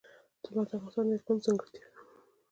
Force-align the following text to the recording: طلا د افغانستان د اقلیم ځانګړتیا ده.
طلا 0.43 0.61
د 0.69 0.71
افغانستان 0.77 1.05
د 1.07 1.11
اقلیم 1.17 1.37
ځانګړتیا 1.45 1.85
ده. 1.91 1.99